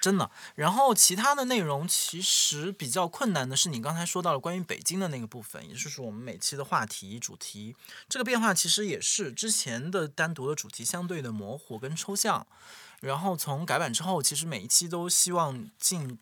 [0.07, 7.75] 真的，然后其他的内容其实比较困难的是，你刚才说到了关于北京的那个部分，也就是我们每期的话题主题。
[8.09, 12.47] 这个变化，其实也是之前的单独的主题相对的模糊跟抽象，
[13.01, 16.17] 然后从改版之后，其实每一期都希望尽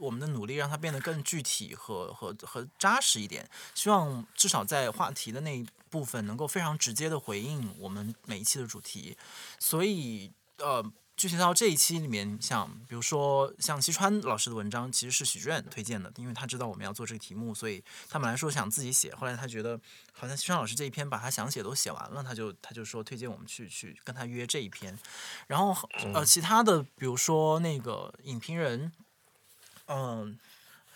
[0.00, 9.16] 我们的努力让它变得更具体和和和扎实一点，希望至少在话题的那一部分能够非常直接的回应我们每一期的主题，
[9.60, 10.84] 所以呃。
[11.22, 19.80] 具体到这一期里面，像比如说像西川老师的文章，其实是许愿推荐的，因为他知道我们要做这个题目，所以他本来说想自己写，后来他觉得
[20.12, 24.98] 好像西川老师这一篇把他想写都写完了，他就他就说推荐我们去去跟他约这一篇。
[25.46, 28.90] 然后呃，其他的比如说那个影评人，
[29.86, 30.36] 嗯。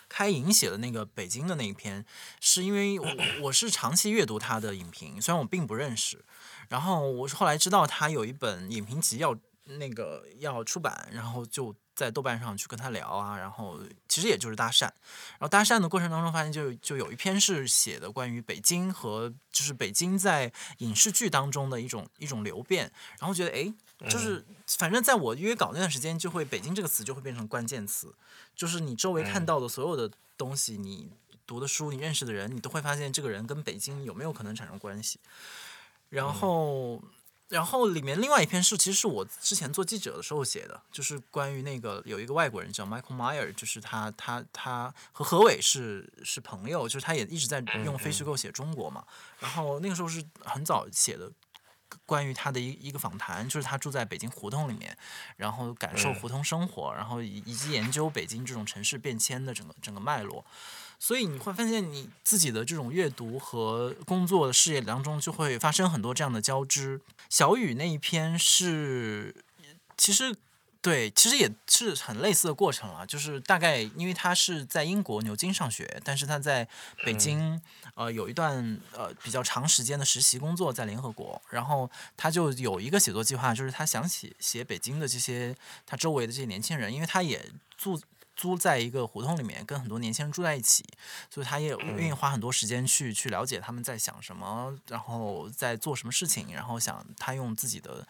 [0.08, 2.06] 开营写的那个北京的那一篇，
[2.40, 3.06] 是因为我
[3.42, 6.24] 我是长期阅读他的影评，虽然我并不认识，
[6.68, 23.72] 然后我是后来知道他有一本影评集要那个要出版，然后就在豆瓣上去跟他聊啊，然后其实也就是搭讪，然后搭讪的过程当中发现就就有一篇是写的关于北京和就是北京在影视剧当中的一种一种流变，然后觉得哎。
[24.10, 28.14] 就是反正在我约稿那段时间，就会“北京”这个词就会变成关键词，
[28.54, 31.10] 就是你周围看到的所有的东西，你
[31.46, 35.18] 读的书，你认识的人，你都会发现这个人跟北京有没有可能产生关系。
[36.10, 37.02] 然后，
[37.48, 49.04] 然后里面另外一篇是，其实是我之前做记者的时候写的，就是关于那个有一个外国人叫 Michael Meyer，就是他他他和何伟是是朋友，就是他也一直在用非虚构写中国嘛。
[49.38, 51.30] 然后那个时候是很早写的。
[52.04, 54.96] 关于他的一一个访谈，就是他住在北京胡同里面，
[55.36, 60.44] 然后感受胡同生活，然后以以及研究北京这种城市变迁的整个整个脉络，
[60.98, 67.00] 所以你会发现你自己的这种阅读和工作的事业当中就会发生很多这样的交织。
[67.28, 69.34] 小雨那一篇是
[69.96, 70.36] 其实。
[70.82, 76.68] 对，其实也是很类似的过程了，就是大概因为他是在英国牛津上学，但是他在
[77.04, 77.60] 北京
[77.96, 88.00] 呃有一段呃比较长时间的实习工作在联合国，然后他就有一个写作计划，就是他想写写北京的这些他周围的这些年轻人，因为他也住。
[88.36, 90.84] 租在一个胡同里面，跟很多年轻人住在一起，
[91.30, 98.06] 所以他也愿意花很多时间去去了解他们在想什么，然后在做什么事情，然后想他用自己的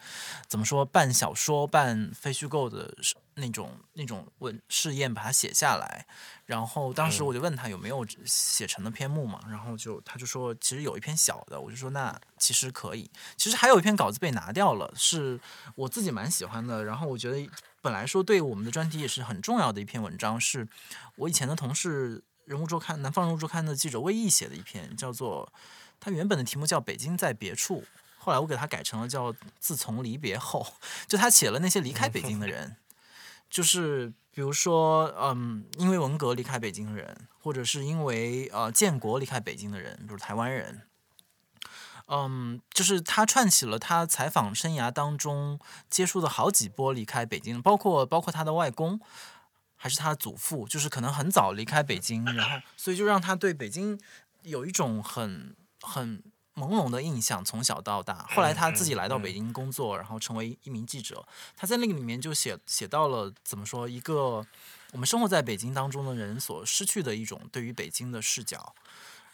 [0.47, 2.93] 怎么说半小说半非虚构的
[3.35, 6.05] 那种那种文试验把它写下来，
[6.45, 15.39] 然后当时我就问他有没有写成的篇目嘛，然后就他就说其实有一篇小的，我就说那其实可以，其实还有一篇稿子被拿掉了，是
[15.75, 17.49] 我自己蛮喜欢的，然后我觉得。
[17.87, 20.67] 本来说对我们的专题也是很重要的一篇文章，是
[21.15, 25.49] 我以前的同事《人物周刊》《南方人物周刊》的记者魏毅写的一篇，叫做
[25.97, 27.81] 他原本的题目叫《北京在别处》，
[28.17, 30.67] 后来我给他改成了叫《自从离别后》，
[31.07, 32.75] 就他写了那些离开北京的人，
[33.49, 40.81] 就是比如说，嗯，因为文革离开北京的人，或者是因为呃建国离开北京的人，比如台湾人。
[42.09, 48.99] 嗯，就是他串起了他采访生涯当中接触的好几波离开北京，包括包括他的外公，
[49.75, 53.99] 还是他的祖父，就是可能很早离开北京，然后所以就让他对北京
[54.43, 56.23] 有一种很很
[56.55, 58.25] 朦胧的印象，从小到大。
[58.29, 64.47] 后来他自己来到北京工作，然后成为一名记者，他在那个里面就写写到了怎么说一个
[64.93, 68.73] 我们生活在北京当中的人所失去的一种对于北京的视角。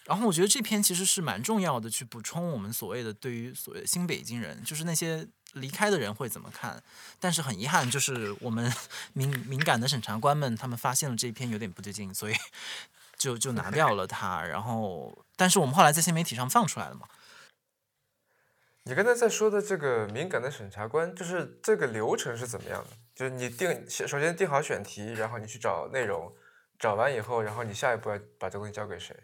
[0.05, 6.83] 然后我觉得这篇其实是蛮重要的，去补充我们所谓的对于所谓新北京人，就是那些离开的人会怎么看。
[7.19, 8.69] 但是很遗憾，就是我们
[9.13, 12.33] 敏敏感的审查官们，他们发现了这一篇有点不对劲，所以
[13.17, 14.43] 就就拿掉了它。
[14.43, 17.07] 然后，但是我们后来在新媒体上放出来了嘛。
[18.83, 22.89] 你刚才在说的这个敏感的审查官，就是这个流程是怎么样的？
[23.15, 26.35] 就是你定首先定好选题，然后你去找内容，
[26.77, 29.15] 找完以后，然后你下一步要把这东西交给谁？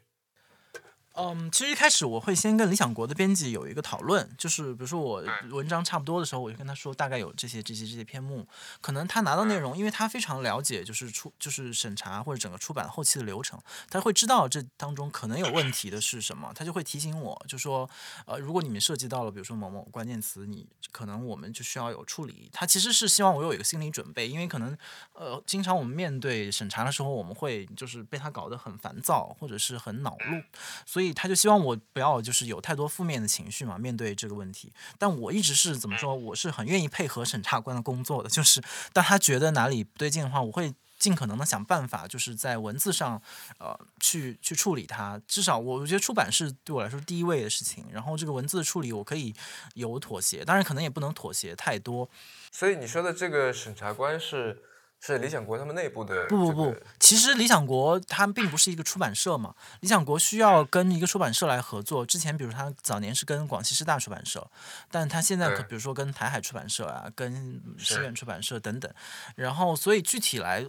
[1.21, 8.47] 嗯，其实一开始我会先跟理想国的编辑有一个讨论，就是比如说我文章差不多的时候，我就跟他说大概有这些这些这些篇目，
[8.79, 17.89] 可能他拿到内容，因为他非常了解就是出就是审查或者整个出版后期的流程，他会知道这当中可能有问题的是什么，他就会提醒我，就说
[18.25, 22.49] 呃如果你们涉及到了比如说某某关键词，你可能我们就需要有处理。
[22.53, 24.77] 他其实是希望我有一个心理准备，因为可能
[25.11, 30.41] 呃经常我们面对审查的时候，我们会就是被他搞得很烦躁或者是很恼怒，
[30.85, 31.08] 所以。
[31.13, 34.71] 他就希望我不要就是有太多负面的情绪嘛，面对这个问题。
[34.97, 38.29] 但我一直是怎么说，我是很愿意配合审查官的工作的。
[38.29, 38.61] 就是
[38.93, 43.21] 当他觉得哪里不对劲的话，我会尽可能的想办法，就是在文字上，
[43.59, 45.21] 呃，去去处理它。
[45.27, 47.85] 至少我我觉得出版是对我来说第一位的事情。
[47.91, 49.33] 然后这个文字的处理，我可以
[49.75, 52.09] 有妥协，当然可能也不能妥协太多。
[52.51, 54.63] 所以你说的这个审查官是？
[55.01, 62.05] 是理想国他们内部的不不不，其实理想国它并不是一个出版社嘛，理想国需要跟一个出版社来合作。
[62.05, 64.45] 之前比如他早年是跟广西师大出版社，
[64.91, 68.91] 但他现在可比如说跟台海出版社啊，跟师院出版社等等，
[69.35, 70.65] 然后所以具体来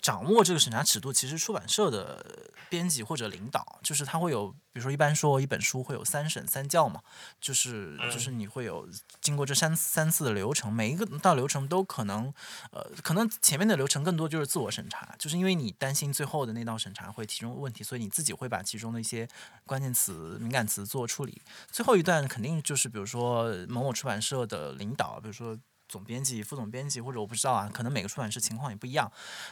[0.00, 7.02] 掌握这个审查尺度，其实出版社的编辑或者领导，就是他会有，比如说一般说一本书会有三审三校嘛，
[7.38, 8.88] 就是就是你会有
[9.20, 12.32] 经过这三三次的流程，每一个道流程都可能
[12.72, 13.74] 呃可能前面的。
[13.74, 19.28] 流程更多就是自我审查，就是因为你担心最后的那道审查会提出问题，所以你自己会把其中的一些
[19.66, 21.42] 关键词、敏感词做处理。
[21.72, 25.58] 最后一段肯定就是，比如说某某出版社的领导，比如说
[25.94, 29.10] 总编辑、副总编辑，或者我不知道啊，可能每个出版社情况也不一样。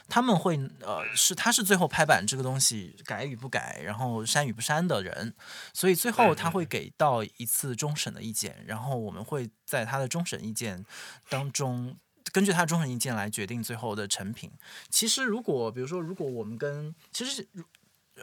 [0.09, 5.33] 他们会呃，是他是最后拍板这个东西改与不改，然后删与不删的人，
[5.73, 10.83] 所以最后他会给到一次终审的意见，然后我们会在他的终审意见
[11.29, 11.95] 当中，
[12.33, 14.51] 根据他的终审意见来决定最后的成品。
[14.89, 17.47] 其实如果比如说，如果我们跟其实。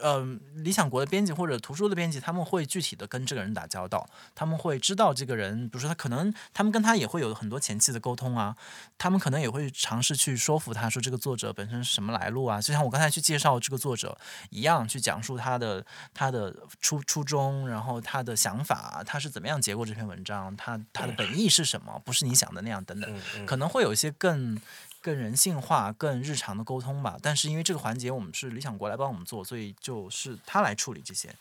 [0.01, 8.55] 嗯，理想国的编辑或者图书的编辑，他们会具体的跟这个人打交道，他们会知道这个人，比如说他可能，他们跟他也会有很多前期的沟通啊，
[8.97, 14.17] 他们可能也会尝试去说服他说这个作者本身是什么来路啊，就像我刚才去介绍这个作者
[14.49, 24.59] 一样，去讲述他的他的初初衷，然后他的想法，他是怎么样结过这篇文章，他他的本意是什么，不是你想的那样等等，可能会有一些更。
[25.01, 27.17] 更人性化、更日常的沟通吧。
[27.21, 31.35] 但是因为这个环节我们是理想国来帮我们做，所以就是他来处理这些。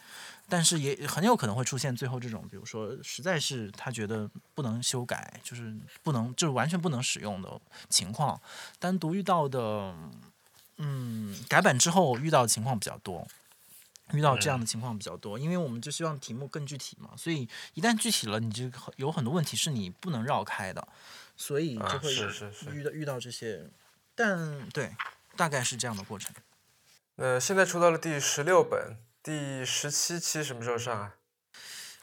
[0.48, 8.40] 但是也很有可能会出现最后这种，比如说实在是他觉得不能修改，就是不能，就是完全不能使用的情况。
[8.80, 9.94] 单独遇到的，
[10.78, 13.24] 嗯，改版之后遇到的情况比较多，
[14.12, 15.38] 遇到这样的情况比较多。
[15.38, 20.88] 因为我们就希望题目更具体嘛，所以一旦具体了，你就有很多问题是你不能绕开的。
[21.40, 22.12] 所以就会
[22.70, 23.70] 遇到遇到这些，
[24.14, 24.94] 但对，
[25.38, 26.36] 大概是这样的过程。
[27.16, 31.14] 呃，现在出到了第十六本，第十七期什么时候上啊？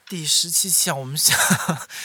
[0.10, 1.38] 第十七期啊，我们想，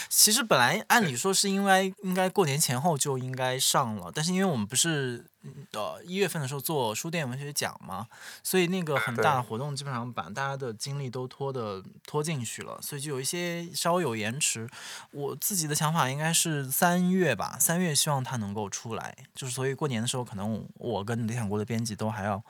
[0.09, 5.25] 其实本来按理说是因为应该过年前后就应该上了，但是因为我们不是
[5.71, 8.07] 呃一月份的时候做书店文学奖嘛，
[8.43, 14.69] 所以那个很大的活动基本上把大家的精力都拖的拖进去了，所以就有一些稍微有延迟。
[15.11, 22.43] 我自己的想法应该是三月吧，三月希望它能够出来，就是所以过年的时候可能我跟理想国的编辑都还要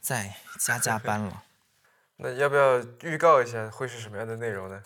[0.00, 1.42] 再加加班了。
[2.22, 4.82] 那要不要预告一下会是什么样的内容呢？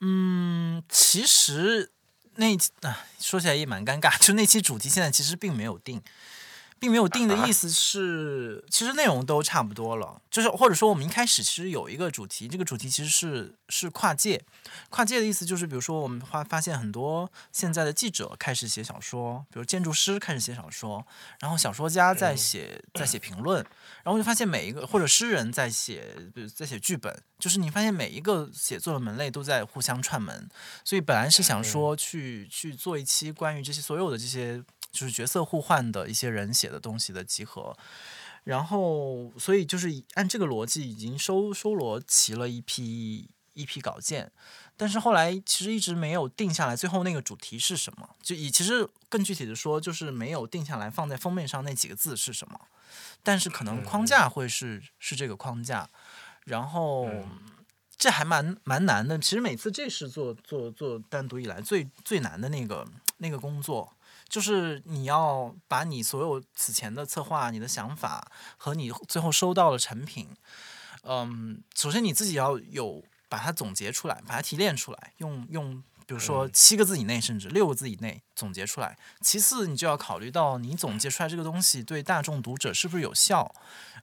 [0.00, 1.90] 嗯，其实
[2.34, 6.02] 那啊说起来也蛮尴尬，就那期主题现在其实并没有定。
[6.78, 14.44] 并没有定的意思是，其实内容都差不多了，就是或者说我们一开始其实有一个主题，这个主题其实是是跨界，
[14.90, 21.04] 跨界的意思就是，比如说我们发发现很多现在的记者开始写小说，比如建筑师开始写小说，
[21.40, 23.64] 然后小说家在写在写评论，
[24.04, 30.48] 然后就发现每一个或者诗人在写，比如在写剧本，就是你发现每一个写作的门类都在互相串门，
[30.84, 34.62] 所以本来是想说去去做一期关于这些所有的这些。
[34.96, 37.76] 就是角色互换的一些人写的东西的集合，
[38.44, 44.32] 然后所以就是按这个逻辑已经收收罗齐了一批一批稿件，
[44.76, 48.08] 但是后来其实一直没有定下来，最后那个主题是什么？
[48.22, 52.58] 就以其实更具体的说，就是没有定下来放在封面上那几个字是什么，
[53.22, 55.88] 但是可能框架会是是这个框架，
[56.44, 57.10] 然后
[57.96, 59.18] 这还蛮蛮难的。
[59.18, 62.86] 其实每次这是做做做单独以来最最难的那个
[63.18, 63.95] 那个工作。
[64.28, 70.28] 就是你要把你所有此前的策划、你的想法和你最后收到的成品，
[71.02, 78.98] 嗯，首先你自己要有把它总结出来，把它提炼出来，用用，比如说七个字以内，甚至六个字以内总结出来。
[79.20, 83.54] 其次，你就要考虑到你总结出来这个东西对大众读者是不是有效，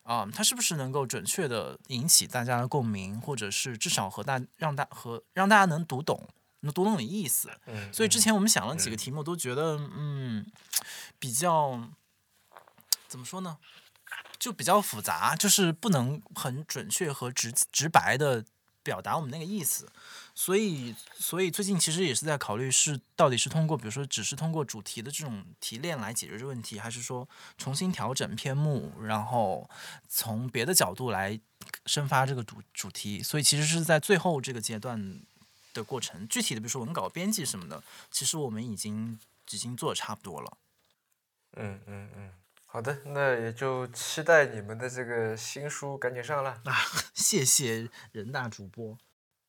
[0.04, 6.28] 啊，它是不是能够准确的引起大家的共鸣，或者是至少和大让大和让大家能读懂。
[6.64, 7.52] 能读懂你意思，
[7.92, 10.46] 所以之前我们想了几个题目，都觉得嗯，
[11.20, 11.90] 比较
[13.08, 13.58] 怎么说呢，
[14.40, 18.46] 就比较复杂，就是不能很准确和直直白的
[18.82, 19.92] 表达我们那个意思。
[20.34, 29.70] 所以，所以最近其实也是在考虑，是到底是通过，比如说，只是通过主题的这种提炼来解决这个问题，还是说重新调整篇目，然后
[30.08, 31.38] 从别的角度来
[31.86, 33.22] 深发这个主主题。
[33.22, 35.22] 所以，其实是在最后这个阶段。
[35.74, 39.20] 的过程，具体的比如说文稿编辑什么的，其实我们已经
[39.52, 40.58] 已经做的差不多了。
[41.56, 42.32] 嗯嗯嗯，
[42.66, 46.62] 好的，那也就期待你们的这个新书赶紧上了。
[46.66, 46.74] 啊，
[47.14, 48.98] 谢谢人大主播。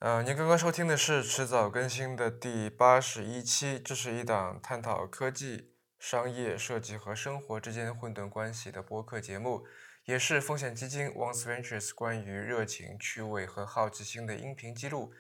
[0.01, 9.65] 呃，您刚刚收听的是迟早更新的第八十一期，这是一档探讨科技、商业、设计和生活之间混沌关系的播客节目，
[10.05, 15.15] 也是风险基金 Once Ventures 关于热情、趣味和好奇心的音频记录。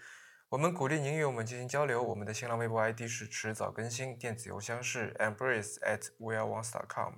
[0.54, 2.00] 我们鼓励您与我们进行交流。
[2.00, 7.14] 我们的新浪微博 ID 是迟早更新，电子邮箱是 embrace at weareones.com。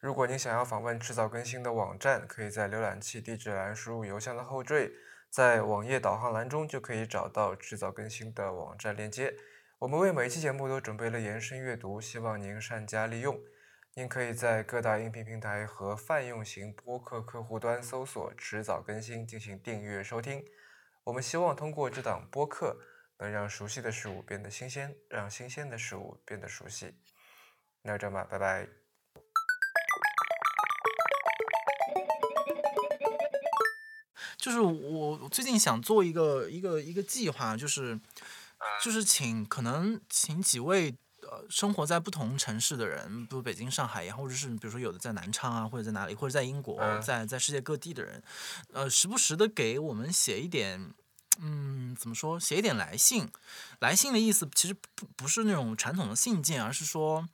[0.00, 4.92] 如果您想要访问迟早更新的网站，可以在浏览器地址栏输入邮箱的后缀，
[5.28, 9.34] 在网页导航栏中就可以找到迟早更新的网站链接。
[9.80, 13.38] 我们为每一期节目都准备了延伸阅读，希望您善加利用。
[13.94, 20.42] 您可以在各大音频平台和泛用型播客客户端搜索“迟早更新”进行订阅收听。
[21.08, 22.76] 我们希望通过这档播客，
[23.18, 26.92] 能让熟悉的事物变得新鲜，让新鲜的事物变得熟悉。
[27.80, 28.68] 那就这样吧，拜拜。
[34.36, 37.98] 就是我我最近想做一个一个一个计划，就是
[38.84, 48.22] 就是请可能请几位呃生活在不同城市的人，比如北京、上海也好，或者是比如说有的在南昌啊，或者在哪里，或者在英国，嗯在在世界各地的人，
[48.74, 50.92] 呃，时不时的给我们写一点。
[51.40, 52.38] 嗯，怎么说？
[52.38, 53.28] 写一点来信，
[53.78, 57.28] 来信的意思其实不不是那种传统的信件，而是说，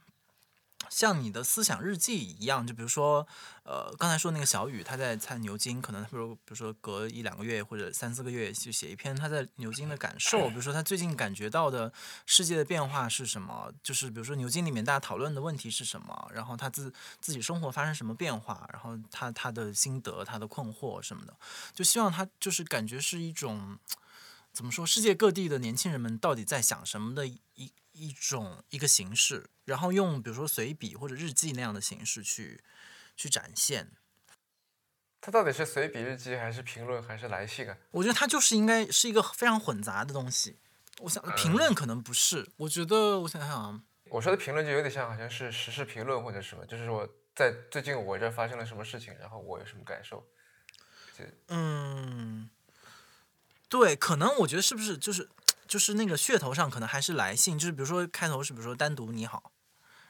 [0.90, 3.26] 像你的思想日记一样，就比如说，
[3.64, 11.92] 呃，刚才说那个小雨，他在在牛津，可能比如比如说隔一两个月或者三四个月就写一篇他在牛津的感受，比如说他最近感觉到的
[12.26, 21.36] 世界的变化是什么，就是比如说牛津里面大家讨论的问题是什么，然后他自自己生活发生什么变化，然后他他的心得、他的困惑什么的，
[21.74, 23.78] 就希望他就是感觉是一种
[24.52, 27.28] 怎么说，世界各地的年轻人们到底在想什么的
[27.94, 32.62] 一一种一个形式，然后用比如说随笔或者日记那样的形式去
[33.16, 33.92] 去展现。
[35.20, 37.74] 它到底是随笔日记，还是评论，还是来信啊？
[37.92, 40.58] 我觉得它就是应该是一个非常混杂的东西。
[40.98, 50.24] 我想评论可能不是，我觉得我想想啊，我说的评论就有点像，好像是时事评论或者什么，就是说在最近我这发生了什么事情，然后我有什么感受。
[51.48, 52.50] 嗯，
[53.68, 55.30] 对，可能我觉得是不是就是
[55.66, 59.52] 就是那个噱头上可能还是来信，就是比如说开头是比如说单独你好，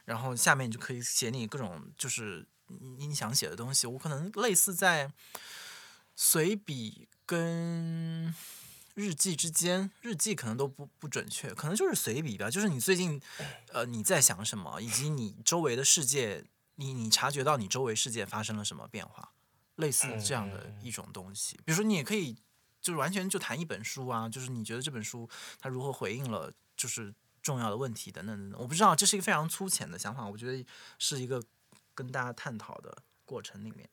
[0.04, 3.86] 然后下面你就可以写你各种就是你你想写的东西。
[3.86, 5.12] 我可能类似在
[6.14, 8.34] 随笔跟
[8.94, 13.20] 日记之间，日记可能都不不准确，可能就是随笔吧，就是你最近
[13.72, 16.44] 呃你在想什么，以及你周围的世界，
[16.76, 19.30] 你你察觉到你周围世界发生了什么变化。
[19.76, 22.36] 类似这样的一种东西，比如说你也可以
[22.84, 25.26] 就是完全就谈一本书啊，就是你觉得这本书
[25.58, 28.60] 它如何回应了就是重要的问题等等等等。
[28.60, 30.62] 我不知道这是一个非常粗浅的想法，我觉得
[30.98, 31.42] 是一个
[31.94, 33.88] 跟大家探讨的过程里面。